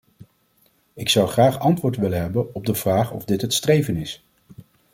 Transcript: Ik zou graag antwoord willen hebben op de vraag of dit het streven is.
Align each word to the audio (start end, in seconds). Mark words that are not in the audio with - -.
Ik 0.93 1.09
zou 1.09 1.27
graag 1.27 1.59
antwoord 1.59 1.97
willen 1.97 2.21
hebben 2.21 2.55
op 2.55 2.65
de 2.65 2.73
vraag 2.75 3.11
of 3.11 3.25
dit 3.25 3.41
het 3.41 3.53
streven 3.53 3.95
is. 3.97 4.23